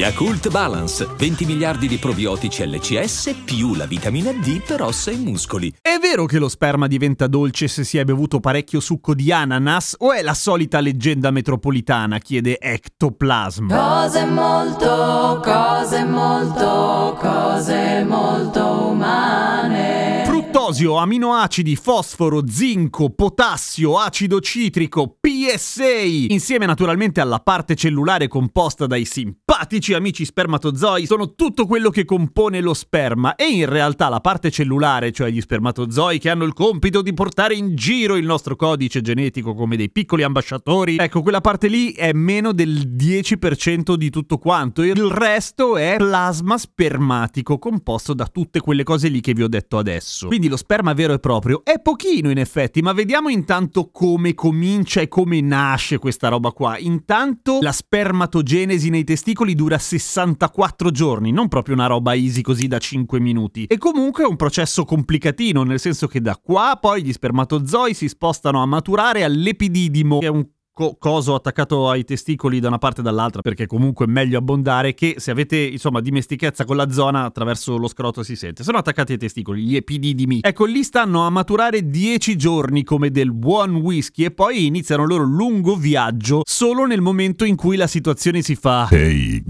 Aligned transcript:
Yakult 0.00 0.48
Balance, 0.48 1.06
20 1.14 1.44
miliardi 1.44 1.86
di 1.86 1.98
probiotici 1.98 2.66
LCS 2.66 3.42
più 3.44 3.74
la 3.74 3.84
vitamina 3.84 4.32
D 4.32 4.62
per 4.62 4.80
ossa 4.80 5.10
e 5.10 5.16
muscoli. 5.16 5.70
È 5.78 5.98
vero 6.00 6.24
che 6.24 6.38
lo 6.38 6.48
sperma 6.48 6.86
diventa 6.86 7.26
dolce 7.26 7.68
se 7.68 7.84
si 7.84 7.98
è 7.98 8.04
bevuto 8.04 8.40
parecchio 8.40 8.80
succo 8.80 9.12
di 9.14 9.30
ananas 9.30 9.96
o 9.98 10.12
è 10.12 10.22
la 10.22 10.32
solita 10.32 10.80
leggenda 10.80 11.30
metropolitana, 11.30 12.16
chiede 12.16 12.56
Ectoplasm. 12.58 13.68
Cose 13.68 14.24
molto, 14.24 15.42
cose 15.44 16.04
molto, 16.06 17.18
cose 17.20 18.02
molto 18.02 18.88
umane. 18.88 20.19
Fruttosio, 20.52 20.96
aminoacidi, 20.96 21.76
fosforo, 21.76 22.42
zinco, 22.44 23.10
potassio, 23.10 23.98
acido 23.98 24.40
citrico, 24.40 25.16
PSA, 25.20 26.02
insieme 26.26 26.66
naturalmente 26.66 27.20
alla 27.20 27.38
parte 27.38 27.76
cellulare 27.76 28.26
composta 28.26 28.88
dai 28.88 29.04
simpatici 29.04 29.94
amici 29.94 30.24
spermatozoi, 30.24 31.06
sono 31.06 31.34
tutto 31.36 31.66
quello 31.66 31.90
che 31.90 32.04
compone 32.04 32.60
lo 32.60 32.74
sperma 32.74 33.36
e 33.36 33.46
in 33.46 33.66
realtà 33.66 34.08
la 34.08 34.18
parte 34.18 34.50
cellulare, 34.50 35.12
cioè 35.12 35.30
gli 35.30 35.40
spermatozoi 35.40 36.18
che 36.18 36.30
hanno 36.30 36.42
il 36.42 36.52
compito 36.52 37.00
di 37.00 37.14
portare 37.14 37.54
in 37.54 37.76
giro 37.76 38.16
il 38.16 38.26
nostro 38.26 38.56
codice 38.56 39.02
genetico 39.02 39.54
come 39.54 39.76
dei 39.76 39.90
piccoli 39.90 40.24
ambasciatori, 40.24 40.96
ecco 40.96 41.22
quella 41.22 41.40
parte 41.40 41.68
lì 41.68 41.92
è 41.92 42.12
meno 42.12 42.52
del 42.52 42.92
10% 42.96 43.94
di 43.94 44.10
tutto 44.10 44.38
quanto, 44.38 44.82
il 44.82 45.00
resto 45.00 45.76
è 45.76 45.94
plasma 45.96 46.58
spermatico 46.58 47.56
composto 47.58 48.14
da 48.14 48.26
tutte 48.26 48.58
quelle 48.58 48.82
cose 48.82 49.06
lì 49.06 49.20
che 49.20 49.32
vi 49.32 49.44
ho 49.44 49.48
detto 49.48 49.78
adesso. 49.78 50.26
Quindi 50.26 50.39
lo 50.48 50.56
sperma 50.56 50.92
vero 50.92 51.12
e 51.12 51.18
proprio 51.18 51.62
è 51.64 51.80
pochino 51.80 52.30
in 52.30 52.38
effetti, 52.38 52.82
ma 52.82 52.92
vediamo 52.92 53.28
intanto 53.28 53.90
come 53.90 54.34
comincia 54.34 55.00
e 55.00 55.08
come 55.08 55.40
nasce 55.40 55.98
questa 55.98 56.28
roba 56.28 56.50
qua. 56.52 56.78
Intanto 56.78 57.58
la 57.60 57.72
spermatogenesi 57.72 58.90
nei 58.90 59.04
testicoli 59.04 59.54
dura 59.54 59.78
64 59.78 60.90
giorni, 60.90 61.32
non 61.32 61.48
proprio 61.48 61.74
una 61.74 61.86
roba 61.86 62.14
easy 62.14 62.40
così 62.42 62.68
da 62.68 62.78
5 62.78 63.20
minuti. 63.20 63.64
E 63.64 63.78
comunque 63.78 64.24
è 64.24 64.26
un 64.26 64.36
processo 64.36 64.84
complicatino, 64.84 65.62
nel 65.62 65.80
senso 65.80 66.06
che 66.06 66.20
da 66.20 66.36
qua 66.36 66.78
poi 66.80 67.02
gli 67.02 67.12
spermatozoi 67.12 67.94
si 67.94 68.08
spostano 68.08 68.62
a 68.62 68.66
maturare 68.66 69.24
all'epididimo, 69.24 70.18
che 70.18 70.26
è 70.26 70.30
un 70.30 70.46
co- 70.80 70.96
coso 70.98 71.34
attaccato 71.34 71.90
ai 71.90 72.04
testicoli 72.04 72.58
da 72.58 72.68
una 72.68 72.78
parte 72.78 73.00
e 73.00 73.04
dall'altra, 73.04 73.42
perché 73.42 73.66
comunque 73.66 74.06
è 74.06 74.08
meglio 74.08 74.38
abbondare 74.38 74.94
che 74.94 75.16
se 75.18 75.30
avete 75.30 75.58
insomma 75.58 76.00
dimestichezza 76.00 76.64
con 76.64 76.76
la 76.76 76.90
zona 76.90 77.24
attraverso 77.24 77.76
lo 77.76 77.86
scroto 77.86 78.22
si 78.22 78.34
sente. 78.34 78.62
Sono 78.62 78.78
attaccati 78.78 79.12
ai 79.12 79.18
testicoli, 79.18 79.62
gli 79.62 79.76
epididimi. 79.76 80.38
Ecco, 80.40 80.64
lì 80.64 80.82
stanno 80.82 81.26
a 81.26 81.30
maturare 81.30 81.90
10 81.90 82.36
giorni 82.36 82.82
come 82.82 83.10
del 83.10 83.32
buon 83.32 83.76
whisky 83.76 84.24
e 84.24 84.30
poi 84.30 84.64
iniziano 84.66 85.02
il 85.02 85.08
loro 85.08 85.24
lungo 85.24 85.76
viaggio 85.76 86.40
solo 86.44 86.86
nel 86.86 87.02
momento 87.02 87.44
in 87.44 87.56
cui 87.56 87.76
la 87.76 87.86
situazione 87.86 88.40
si 88.40 88.54
fa 88.54 88.88
Hey, 88.90 89.42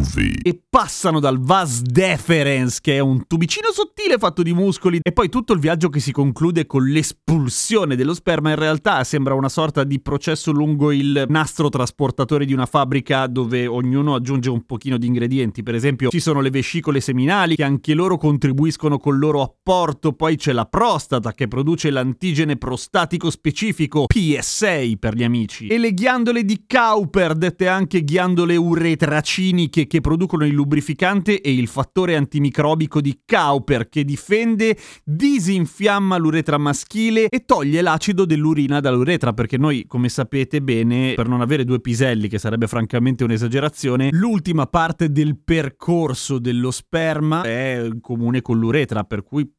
groovy. 0.00 0.32
e 0.42 0.62
passano 0.68 1.20
dal 1.20 1.38
vas 1.40 1.82
deferens, 1.82 2.80
che 2.80 2.96
è 2.96 2.98
un 3.00 3.26
tubicino 3.26 3.70
sottile 3.72 4.18
fatto 4.18 4.42
di 4.42 4.52
muscoli, 4.52 5.00
e 5.02 5.12
poi 5.12 5.28
tutto 5.28 5.52
il 5.52 5.60
viaggio 5.60 5.88
che 5.88 6.00
si 6.00 6.12
conclude 6.12 6.66
con 6.66 6.84
l'espulsione 6.84 7.96
dello 7.96 8.14
sperma. 8.14 8.50
In 8.50 8.56
realtà 8.56 9.04
sembra 9.04 9.34
una 9.34 9.48
sorta 9.48 9.84
di 9.84 10.00
processo 10.00 10.52
lungo 10.52 10.92
il 10.92 11.24
nastro 11.28 11.68
trasportatore 11.68 12.44
di 12.44 12.52
una 12.52 12.66
fabbrica 12.66 13.26
dove 13.26 13.66
ognuno 13.66 14.14
aggiunge 14.14 14.50
un 14.50 14.64
pochino 14.64 14.96
di 14.96 15.06
ingredienti. 15.06 15.62
Per 15.62 15.74
esempio, 15.74 16.10
ci 16.10 16.20
sono 16.20 16.40
le 16.40 16.50
vescicole 16.50 17.00
seminali 17.00 17.56
che 17.56 17.64
anche 17.64 17.94
loro 17.94 18.16
contribuiscono 18.16 18.98
col 18.98 19.18
loro 19.18 19.42
apporto, 19.42 20.12
poi 20.12 20.36
c'è 20.36 20.52
la 20.52 20.66
prostata 20.66 21.32
che 21.32 21.48
produce 21.48 21.90
l'antigene 21.90 22.56
prostatico 22.56 23.30
specifico, 23.30 24.06
PSA 24.06 24.78
per 24.98 25.14
gli 25.14 25.24
amici, 25.24 25.66
e 25.66 25.78
le 25.78 25.92
ghiandole 25.92 26.44
di 26.44 26.64
Cowper, 26.66 27.34
dette 27.34 27.68
anche 27.68 28.02
ghiandole 28.04 28.56
uretraciniche 28.56 29.86
che 29.86 29.89
producono 30.00 30.46
il 30.46 30.52
lubrificante 30.52 31.40
e 31.40 31.52
il 31.52 31.66
fattore 31.66 32.14
antimicrobico 32.14 33.00
di 33.00 33.22
Cowper 33.26 33.88
che 33.88 34.04
difende, 34.04 34.76
disinfiamma 35.02 36.16
l'uretra 36.16 36.58
maschile 36.58 37.28
e 37.28 37.44
toglie 37.44 37.82
l'acido 37.82 38.24
dell'urina 38.24 38.78
dall'uretra 38.78 39.32
perché 39.32 39.56
noi, 39.56 39.86
come 39.88 40.08
sapete 40.08 40.62
bene, 40.62 41.14
per 41.14 41.26
non 41.26 41.40
avere 41.40 41.64
due 41.64 41.80
piselli, 41.80 42.28
che 42.28 42.38
sarebbe 42.38 42.66
francamente 42.68 43.24
un'esagerazione, 43.24 44.10
l'ultima 44.12 44.66
parte 44.66 45.10
del 45.10 45.38
percorso 45.42 46.38
dello 46.38 46.70
sperma 46.70 47.42
è 47.42 47.88
comune 48.00 48.42
con 48.42 48.58
l'uretra, 48.58 49.04
per 49.04 49.22
cui 49.22 49.50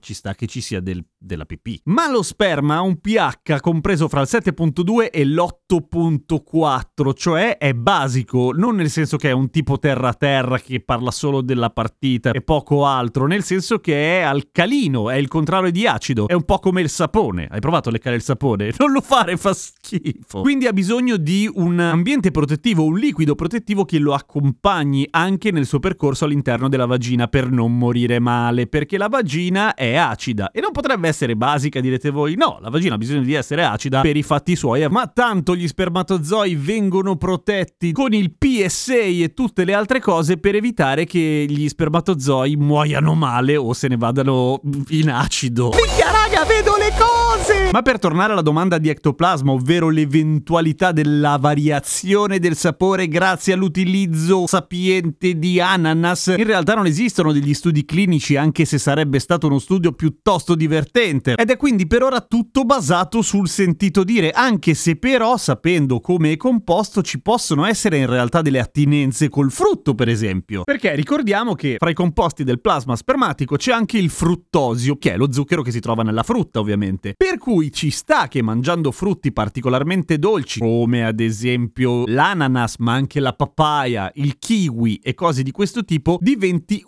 ci 0.00 0.14
sta 0.14 0.34
che 0.34 0.46
ci 0.46 0.60
sia 0.60 0.80
del- 0.80 1.04
della 1.16 1.44
pipì. 1.44 1.80
Ma 1.84 2.10
lo 2.10 2.22
sperma 2.22 2.76
ha 2.76 2.80
un 2.80 3.00
pH 3.00 3.60
compreso 3.60 4.08
fra 4.08 4.20
il 4.20 4.26
7.2 4.28 5.10
e 5.10 5.24
l'8.4, 5.24 7.12
cioè 7.14 7.56
è 7.58 7.72
basico, 7.72 8.52
non 8.52 8.76
nel 8.76 8.90
senso 8.90 9.16
che 9.16 9.28
è 9.28 9.32
un 9.32 9.50
tipo 9.50 9.75
terra-terra 9.78 10.58
che 10.58 10.80
parla 10.80 11.10
solo 11.10 11.40
della 11.40 11.70
partita 11.70 12.30
e 12.30 12.40
poco 12.40 12.86
altro, 12.86 13.26
nel 13.26 13.42
senso 13.42 13.78
che 13.78 14.18
è 14.18 14.22
alcalino, 14.22 15.10
è 15.10 15.16
il 15.16 15.28
contrario 15.28 15.70
di 15.70 15.86
acido, 15.86 16.28
è 16.28 16.32
un 16.32 16.44
po' 16.44 16.58
come 16.58 16.80
il 16.80 16.88
sapone. 16.88 17.48
Hai 17.50 17.60
provato 17.60 17.88
a 17.88 17.92
leccare 17.92 18.16
il 18.16 18.22
sapone? 18.22 18.72
Non 18.86 18.92
lo 18.92 19.00
fare, 19.00 19.36
fa 19.36 19.52
schifo. 19.52 20.42
Quindi 20.42 20.66
ha 20.66 20.72
bisogno 20.72 21.16
di 21.16 21.50
un 21.52 21.80
ambiente 21.80 22.30
protettivo, 22.30 22.84
un 22.84 22.96
liquido 22.96 23.34
protettivo 23.34 23.84
che 23.84 23.98
lo 23.98 24.14
accompagni 24.14 25.06
anche 25.10 25.50
nel 25.50 25.66
suo 25.66 25.80
percorso 25.80 26.24
all'interno 26.24 26.68
della 26.68 26.86
vagina 26.86 27.26
per 27.26 27.50
non 27.50 27.76
morire 27.76 28.20
male, 28.20 28.66
perché 28.66 28.96
la 28.96 29.08
vagina 29.08 29.74
è 29.74 29.96
acida 29.96 30.50
e 30.52 30.60
non 30.60 30.70
potrebbe 30.72 31.08
essere 31.08 31.36
basica, 31.36 31.80
direte 31.80 32.10
voi. 32.10 32.36
No, 32.36 32.58
la 32.60 32.70
vagina 32.70 32.94
ha 32.94 32.98
bisogno 32.98 33.22
di 33.22 33.34
essere 33.34 33.64
acida 33.64 34.02
per 34.02 34.16
i 34.16 34.22
fatti 34.22 34.54
suoi, 34.54 34.86
ma 34.88 35.06
tanto 35.08 35.56
gli 35.56 35.66
spermatozoi 35.66 36.54
vengono 36.54 37.16
protetti 37.16 37.92
con 37.92 38.12
il 38.12 38.34
PSA 38.36 38.94
e 38.94 39.32
tutte 39.34 39.64
le 39.64 39.65
altre 39.72 40.00
cose 40.00 40.36
per 40.38 40.54
evitare 40.54 41.04
che 41.04 41.46
gli 41.48 41.68
spermatozoi 41.68 42.56
muoiano 42.56 43.14
male 43.14 43.56
o 43.56 43.72
se 43.72 43.88
ne 43.88 43.96
vadano 43.96 44.60
in 44.88 45.10
acido. 45.10 45.70
Minchia 45.70 46.05
raga, 46.36 46.44
vedo 46.44 46.76
le 46.76 46.92
cose! 46.98 47.70
Ma 47.72 47.82
per 47.82 47.98
tornare 47.98 48.32
alla 48.32 48.42
domanda 48.42 48.78
di 48.78 48.88
ectoplasma, 48.88 49.52
ovvero 49.52 49.88
l'eventualità 49.88 50.92
della 50.92 51.36
variazione 51.38 52.38
del 52.38 52.56
sapore 52.56 53.08
grazie 53.08 53.54
all'utilizzo 53.54 54.46
sapiente 54.46 55.38
di 55.38 55.60
ananas, 55.60 56.34
in 56.36 56.44
realtà 56.44 56.74
non 56.74 56.86
esistono 56.86 57.32
degli 57.32 57.54
studi 57.54 57.84
clinici 57.84 58.36
anche 58.36 58.64
se 58.64 58.78
sarebbe 58.78 59.18
stato 59.18 59.46
uno 59.46 59.58
studio 59.58 59.92
piuttosto 59.92 60.54
divertente. 60.54 61.34
Ed 61.36 61.50
è 61.50 61.56
quindi 61.56 61.86
per 61.86 62.02
ora 62.02 62.20
tutto 62.20 62.64
basato 62.64 63.22
sul 63.22 63.48
sentito 63.48 64.04
dire, 64.04 64.30
anche 64.30 64.74
se 64.74 64.96
però 64.96 65.36
sapendo 65.36 66.00
come 66.00 66.32
è 66.32 66.36
composto 66.36 67.02
ci 67.02 67.20
possono 67.20 67.64
essere 67.64 67.98
in 67.98 68.06
realtà 68.06 68.42
delle 68.42 68.60
attinenze 68.60 69.28
col 69.28 69.50
frutto, 69.50 69.94
per 69.94 70.08
esempio. 70.08 70.62
Perché 70.64 70.94
ricordiamo 70.94 71.54
che 71.54 71.76
fra 71.78 71.90
i 71.90 71.94
composti 71.94 72.44
del 72.44 72.60
plasma 72.60 72.96
spermatico 72.96 73.56
c'è 73.56 73.72
anche 73.72 73.98
il 73.98 74.10
fruttosio, 74.10 74.96
che 74.96 75.12
è 75.12 75.16
lo 75.16 75.32
zucchero 75.32 75.62
che 75.62 75.70
si 75.70 75.80
trova 75.80 76.02
nella 76.02 76.22
frutta, 76.26 76.58
ovviamente. 76.58 77.14
Per 77.16 77.38
cui 77.38 77.72
ci 77.72 77.90
sta 77.90 78.26
che 78.26 78.42
mangiando 78.42 78.90
frutti 78.90 79.32
particolarmente 79.32 80.18
dolci, 80.18 80.58
come 80.58 81.06
ad 81.06 81.20
esempio 81.20 82.04
l'ananas, 82.04 82.78
ma 82.78 82.94
anche 82.94 83.20
la 83.20 83.32
papaya, 83.32 84.10
il 84.16 84.36
kiwi 84.36 84.96
e 84.96 85.14
cose 85.14 85.44
di 85.44 85.52
questo 85.52 85.84
tipo, 85.84 86.18
diventi 86.20 86.82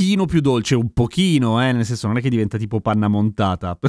pochino 0.00 0.24
più 0.24 0.40
dolce, 0.40 0.74
un 0.74 0.92
pochino, 0.94 1.62
eh, 1.62 1.72
nel 1.72 1.84
senso 1.84 2.06
non 2.06 2.16
è 2.16 2.22
che 2.22 2.30
diventa 2.30 2.56
tipo 2.56 2.80
panna 2.80 3.06
montata. 3.06 3.78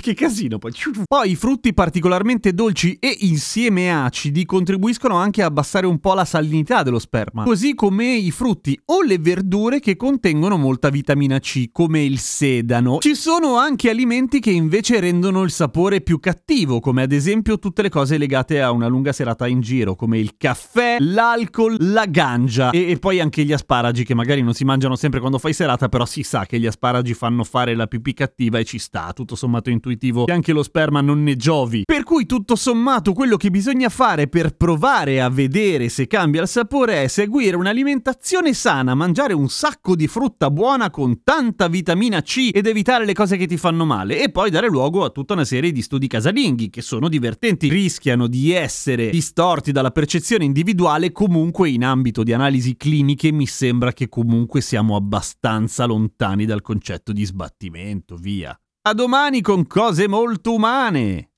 Che 0.00 0.14
casino 0.14 0.56
poi. 0.56 0.72
Poi 1.06 1.30
i 1.30 1.34
frutti 1.34 1.74
particolarmente 1.74 2.54
dolci 2.54 2.96
e 2.98 3.14
insieme 3.20 3.92
acidi 3.92 4.46
contribuiscono 4.46 5.16
anche 5.16 5.42
a 5.42 5.46
abbassare 5.46 5.86
un 5.86 5.98
po' 5.98 6.14
la 6.14 6.24
salinità 6.24 6.82
dello 6.82 6.98
sperma, 6.98 7.44
così 7.44 7.74
come 7.74 8.14
i 8.14 8.30
frutti 8.30 8.80
o 8.86 9.02
le 9.02 9.18
verdure 9.18 9.80
che 9.80 9.96
contengono 9.96 10.56
molta 10.56 10.88
vitamina 10.88 11.38
C, 11.38 11.70
come 11.70 12.02
il 12.02 12.18
sedano. 12.18 12.98
Ci 13.00 13.14
sono 13.14 13.56
anche 13.56 13.90
alimenti 13.90 14.40
che 14.40 14.50
invece 14.50 15.00
rendono 15.00 15.42
il 15.42 15.50
sapore 15.50 16.00
più 16.00 16.18
cattivo, 16.18 16.80
come 16.80 17.02
ad 17.02 17.12
esempio 17.12 17.58
tutte 17.58 17.82
le 17.82 17.90
cose 17.90 18.16
legate 18.16 18.62
a 18.62 18.70
una 18.70 18.86
lunga 18.86 19.12
serata 19.12 19.46
in 19.46 19.60
giro, 19.60 19.96
come 19.96 20.18
il 20.18 20.36
caffè, 20.38 20.96
l'alcol, 21.00 21.76
la 21.78 22.06
ganja 22.06 22.70
e, 22.70 22.90
e 22.90 22.98
poi 22.98 23.20
anche 23.20 23.44
gli 23.44 23.52
asparagi 23.52 24.04
che 24.04 24.14
magari 24.14 24.42
non 24.42 24.54
si 24.54 24.64
mangiano 24.64 24.96
sempre 24.96 25.20
quando 25.20 25.38
fai 25.38 25.49
fai 25.50 25.52
serata, 25.52 25.88
però 25.88 26.06
si 26.06 26.22
sa 26.22 26.46
che 26.46 26.58
gli 26.58 26.66
asparagi 26.66 27.14
fanno 27.14 27.44
fare 27.44 27.74
la 27.74 27.86
pipì 27.86 28.14
cattiva 28.14 28.58
e 28.58 28.64
ci 28.64 28.78
sta, 28.78 29.12
tutto 29.12 29.34
sommato 29.34 29.70
intuitivo 29.70 30.24
che 30.24 30.32
anche 30.32 30.52
lo 30.52 30.62
sperma 30.62 31.00
non 31.00 31.22
ne 31.22 31.36
giovi. 31.36 31.82
Per 31.84 32.04
cui 32.04 32.26
tutto 32.26 32.56
sommato 32.56 33.12
quello 33.12 33.36
che 33.36 33.50
bisogna 33.50 33.88
fare 33.88 34.28
per 34.28 34.56
provare 34.56 35.20
a 35.20 35.28
vedere 35.28 35.88
se 35.88 36.06
cambia 36.06 36.42
il 36.42 36.48
sapore 36.48 37.02
è 37.02 37.06
seguire 37.08 37.56
un'alimentazione 37.56 38.54
sana, 38.54 38.94
mangiare 38.94 39.32
un 39.32 39.48
sacco 39.48 39.94
di 39.96 40.06
frutta 40.06 40.50
buona 40.50 40.90
con 40.90 41.22
tanta 41.22 41.68
vitamina 41.68 42.22
C 42.22 42.50
ed 42.52 42.66
evitare 42.66 43.04
le 43.04 43.14
cose 43.14 43.36
che 43.36 43.46
ti 43.46 43.56
fanno 43.56 43.84
male 43.84 44.22
e 44.22 44.30
poi 44.30 44.50
dare 44.50 44.68
luogo 44.68 45.04
a 45.04 45.10
tutta 45.10 45.34
una 45.34 45.44
serie 45.44 45.72
di 45.72 45.82
studi 45.82 46.06
casalinghi 46.06 46.70
che 46.70 46.82
sono 46.82 47.08
divertenti, 47.08 47.68
rischiano 47.68 48.26
di 48.26 48.52
essere 48.52 49.10
distorti 49.10 49.72
dalla 49.72 49.90
percezione 49.90 50.44
individuale, 50.44 51.12
comunque 51.12 51.68
in 51.70 51.84
ambito 51.84 52.22
di 52.22 52.32
analisi 52.32 52.76
cliniche 52.76 53.32
mi 53.32 53.46
sembra 53.46 53.92
che 53.92 54.08
comunque 54.08 54.60
siamo 54.60 54.96
abbastanza 55.40 55.86
lontani 55.86 56.44
dal 56.44 56.60
concetto 56.60 57.12
di 57.12 57.24
sbattimento, 57.24 58.16
via. 58.16 58.54
A 58.82 58.92
domani 58.92 59.40
con 59.40 59.66
cose 59.66 60.06
molto 60.06 60.52
umane! 60.52 61.29